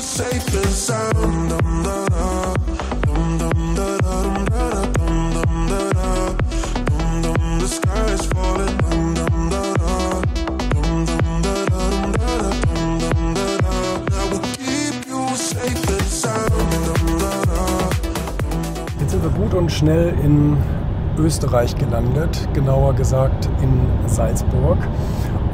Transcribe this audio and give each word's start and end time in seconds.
safe 0.00 0.54
and 0.54 0.66
sound. 0.66 1.50
Dum, 1.50 1.82
da, 1.82 2.06
da. 2.08 2.54
Dum, 3.06 3.38
dum, 3.38 3.74
da, 3.74 3.98
da, 3.98 4.22
dum, 4.22 4.44
da, 4.46 4.70
da, 4.70 4.82
dum, 4.96 5.32
dum, 5.34 5.68
da, 5.68 5.92
da. 5.92 6.34
Dum, 6.88 7.22
dum, 7.22 7.58
the 7.60 7.68
sky 7.68 8.04
is 8.12 8.26
falling. 8.26 8.76
Dum, 8.78 9.14
dum, 9.14 9.50
da, 9.50 9.62
da. 9.74 10.20
Dum, 10.72 11.06
dum, 11.06 11.42
da, 11.42 11.54
da, 11.72 11.82
dum, 11.90 12.12
da, 12.12 12.26
da, 12.38 12.50
dum, 12.64 12.98
dum, 12.98 13.34
da, 13.34 13.46
da. 13.58 13.74
I 14.16 14.30
will 14.30 14.40
keep 14.56 15.06
you 15.06 15.36
safe 15.36 15.88
and 15.88 16.08
sound. 16.08 16.50
Dum, 16.86 17.18
da, 17.18 17.34
da. 17.52 17.90
Jetzt 19.00 19.10
sind 19.10 19.22
wir 19.22 19.30
gut 19.30 19.54
und 19.54 19.70
schnell 19.70 20.14
in 20.22 20.56
Österreich 21.18 21.76
gelandet, 21.76 22.48
genauer 22.54 22.94
gesagt 22.94 23.48
in 23.60 23.89
Salzburg. 24.10 24.78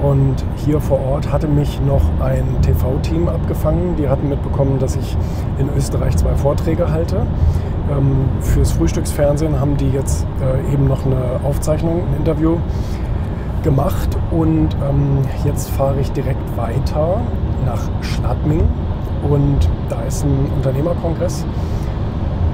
Und 0.02 0.44
hier 0.56 0.80
vor 0.80 1.00
Ort 1.00 1.32
hatte 1.32 1.48
mich 1.48 1.80
noch 1.80 2.02
ein 2.20 2.44
TV-Team 2.62 3.28
abgefangen. 3.28 3.96
Die 3.96 4.08
hatten 4.08 4.28
mitbekommen, 4.28 4.78
dass 4.78 4.96
ich 4.96 5.16
in 5.58 5.68
Österreich 5.76 6.16
zwei 6.16 6.34
Vorträge 6.34 6.90
halte. 6.90 7.26
Ähm, 7.90 8.28
fürs 8.40 8.72
Frühstücksfernsehen 8.72 9.58
haben 9.58 9.76
die 9.76 9.88
jetzt 9.90 10.26
äh, 10.40 10.72
eben 10.72 10.86
noch 10.86 11.06
eine 11.06 11.40
Aufzeichnung, 11.44 12.02
ein 12.08 12.18
Interview 12.18 12.58
gemacht. 13.62 14.16
Und 14.30 14.68
ähm, 14.88 15.18
jetzt 15.44 15.70
fahre 15.70 16.00
ich 16.00 16.12
direkt 16.12 16.56
weiter 16.56 17.20
nach 17.64 17.80
Schladming. 18.02 18.62
Und 19.28 19.68
da 19.88 20.02
ist 20.02 20.24
ein 20.24 20.50
Unternehmerkongress, 20.56 21.44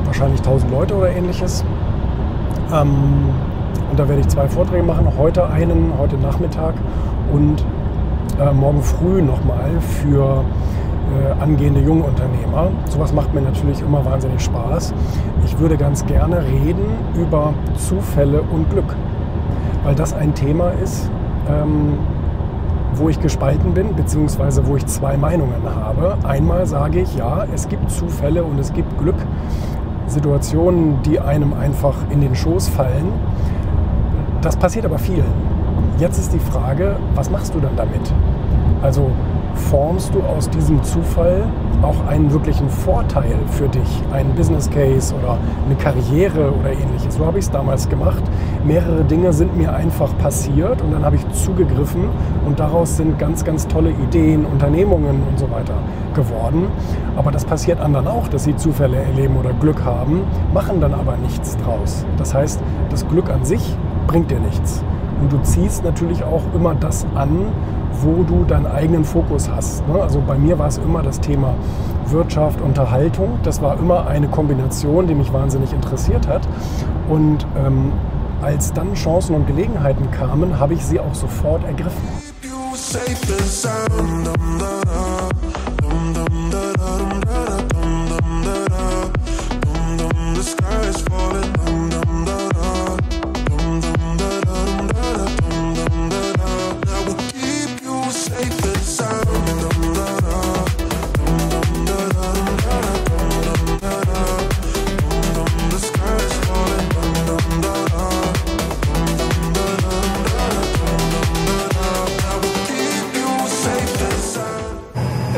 wahrscheinlich 0.05 0.41
1000 0.41 0.71
Leute 0.71 0.95
oder 0.95 1.11
ähnliches. 1.11 1.65
Und 3.93 3.99
da 3.99 4.09
werde 4.09 4.23
ich 4.23 4.29
zwei 4.29 4.49
Vorträge 4.49 4.83
machen. 4.83 5.07
Heute 5.19 5.47
einen, 5.51 5.93
heute 5.99 6.17
Nachmittag 6.17 6.73
und 7.31 7.63
äh, 8.41 8.51
morgen 8.51 8.81
früh 8.83 9.21
nochmal 9.21 9.69
für 9.81 10.45
äh, 11.13 11.43
angehende 11.43 11.81
Jungunternehmer. 11.81 12.71
Sowas 12.89 13.13
macht 13.13 13.35
mir 13.35 13.43
natürlich 13.43 13.83
immer 13.83 14.03
wahnsinnig 14.03 14.41
Spaß. 14.41 14.95
Ich 15.45 15.59
würde 15.59 15.77
ganz 15.77 16.07
gerne 16.07 16.39
reden 16.39 16.87
über 17.15 17.53
Zufälle 17.77 18.41
und 18.41 18.71
Glück, 18.71 18.97
weil 19.85 19.95
das 19.95 20.15
ein 20.15 20.35
Thema 20.35 20.71
ist, 20.83 21.11
ähm, 21.51 21.99
wo 22.95 23.11
ich 23.11 23.21
gespalten 23.21 23.75
bin, 23.75 23.95
beziehungsweise 23.95 24.67
wo 24.67 24.77
ich 24.77 24.87
zwei 24.87 25.19
Meinungen 25.19 25.67
habe. 25.67 26.17
Einmal 26.27 26.65
sage 26.65 27.01
ich, 27.01 27.15
ja, 27.15 27.45
es 27.55 27.69
gibt 27.69 27.91
Zufälle 27.91 28.43
und 28.43 28.59
es 28.59 28.73
gibt 28.73 28.99
Glück, 28.99 29.17
Situationen, 30.07 31.03
die 31.03 31.21
einem 31.21 31.53
einfach 31.53 31.97
in 32.09 32.23
den 32.23 32.35
Schoß 32.35 32.69
fallen. 32.69 33.13
Das 34.43 34.57
passiert 34.57 34.85
aber 34.85 34.99
vielen. 34.99 35.25
Jetzt 35.99 36.19
ist 36.19 36.33
die 36.33 36.41
Frage, 36.41 36.97
was 37.15 37.31
machst 37.31 37.55
du 37.55 37.61
dann 37.61 37.77
damit? 37.77 38.13
Also 38.83 39.09
formst 39.55 40.13
du 40.13 40.21
aus 40.23 40.51
diesem 40.51 40.83
Zufall 40.83 41.45
auch 41.83 42.07
einen 42.09 42.33
wirklichen 42.33 42.69
Vorteil 42.69 43.37
für 43.53 43.69
dich, 43.69 44.03
einen 44.13 44.35
Business 44.35 44.69
Case 44.69 45.15
oder 45.15 45.39
eine 45.67 45.77
Karriere 45.77 46.53
oder 46.53 46.73
ähnliches. 46.73 47.15
So 47.15 47.25
habe 47.25 47.39
ich 47.39 47.45
es 47.45 47.51
damals 47.53 47.89
gemacht. 47.89 48.23
Mehrere 48.65 49.05
Dinge 49.05 49.33
sind 49.33 49.57
mir 49.57 49.73
einfach 49.73 50.17
passiert 50.19 50.83
und 50.83 50.93
dann 50.93 51.05
habe 51.05 51.17
ich 51.17 51.29
zugegriffen 51.31 52.09
und 52.45 52.59
daraus 52.59 52.97
sind 52.97 53.21
ganz, 53.21 53.45
ganz 53.45 53.69
tolle 53.69 53.91
Ideen, 53.91 54.45
Unternehmungen 54.45 55.23
und 55.29 55.39
so 55.39 55.49
weiter 55.53 55.75
geworden. 56.15 56.67
Aber 57.17 57.31
das 57.31 57.45
passiert 57.45 57.81
anderen 57.81 58.09
auch, 58.09 58.27
dass 58.27 58.43
sie 58.43 58.57
Zufälle 58.57 58.97
erleben 58.97 59.37
oder 59.37 59.53
Glück 59.53 59.85
haben, 59.85 60.23
machen 60.53 60.81
dann 60.81 60.95
aber 60.95 61.17
nichts 61.17 61.57
draus. 61.59 62.05
Das 62.17 62.35
heißt, 62.35 62.61
das 62.91 63.07
Glück 63.09 63.31
an 63.31 63.45
sich 63.45 63.77
bringt 64.13 64.31
dir 64.31 64.41
nichts. 64.41 64.85
Und 65.21 65.33
du 65.33 65.39
ziehst 65.39 65.85
natürlich 65.85 66.23
auch 66.23 66.43
immer 66.55 66.75
das 66.75 67.07
an, 67.15 67.47
wo 68.03 68.23
du 68.25 68.45
deinen 68.45 68.67
eigenen 68.67 69.05
Fokus 69.05 69.49
hast. 69.49 69.87
Ne? 69.89 70.01
Also 70.03 70.21
bei 70.21 70.37
mir 70.37 70.59
war 70.59 70.69
es 70.69 70.77
immer 70.79 71.03
das 71.03 71.19
Thema 71.19 71.55
Wirtschaft, 72.09 72.61
Unterhaltung. 72.61 73.39
Das 73.43 73.63
war 73.63 73.79
immer 73.79 74.07
eine 74.07 74.29
Kombination, 74.29 75.07
die 75.07 75.15
mich 75.15 75.33
wahnsinnig 75.33 75.73
interessiert 75.73 76.29
hat. 76.29 76.47
Und 77.09 77.47
ähm, 77.57 77.93
als 78.43 78.75
dann 78.75 78.93
Chancen 78.95 79.35
und 79.35 79.47
Gelegenheiten 79.47 80.11
kamen, 80.11 80.59
habe 80.59 80.75
ich 80.75 80.85
sie 80.85 81.01
auch 81.01 81.15
sofort 81.15 81.65
ergriffen. 81.65 82.03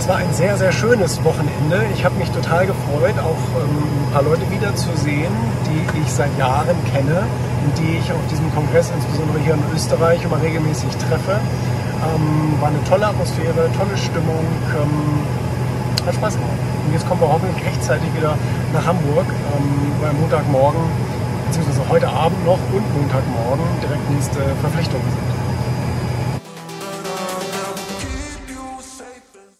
Es 0.04 0.10
war 0.10 0.16
ein 0.16 0.34
sehr, 0.34 0.54
sehr 0.58 0.70
schönes 0.70 1.24
Wochenende. 1.24 1.80
Ich 1.94 2.04
habe 2.04 2.14
mich 2.16 2.28
total 2.28 2.66
gefreut, 2.66 3.16
auch 3.24 3.40
ähm, 3.56 3.72
ein 4.04 4.12
paar 4.12 4.22
Leute 4.22 4.44
wiederzusehen, 4.50 5.32
die 5.64 5.98
ich 5.98 6.12
seit 6.12 6.28
Jahren 6.36 6.76
kenne 6.92 7.24
und 7.64 7.72
die 7.78 7.96
ich 7.96 8.12
auf 8.12 8.20
diesem 8.30 8.52
Kongress, 8.52 8.92
insbesondere 8.94 9.38
hier 9.38 9.54
in 9.54 9.64
Österreich, 9.74 10.22
immer 10.22 10.36
regelmäßig 10.42 10.90
treffe. 11.08 11.40
Ähm, 11.40 12.60
war 12.60 12.68
eine 12.68 12.84
tolle 12.84 13.06
Atmosphäre, 13.06 13.72
tolle 13.80 13.96
Stimmung, 13.96 14.44
ähm, 14.76 15.24
hat 16.06 16.14
Spaß 16.14 16.34
gemacht. 16.34 16.60
Und 16.84 16.92
jetzt 16.92 17.08
kommen 17.08 17.22
wir 17.22 17.32
hoffentlich 17.32 17.64
rechtzeitig 17.64 18.12
wieder 18.14 18.36
nach 18.74 18.84
Hamburg, 18.84 19.24
ähm, 19.24 19.88
weil 20.02 20.12
Montagmorgen, 20.20 20.84
beziehungsweise 21.48 21.80
heute 21.88 22.08
Abend 22.10 22.44
noch 22.44 22.60
und 22.76 22.84
Montagmorgen 22.92 23.64
direkt 23.80 24.04
nächste 24.10 24.40
Verpflichtungen 24.60 25.08
sind. 25.08 25.53